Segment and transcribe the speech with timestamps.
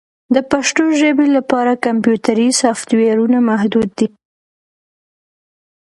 [0.35, 4.07] د پښتو ژبې لپاره کمپیوټري سافټویرونه محدود دي.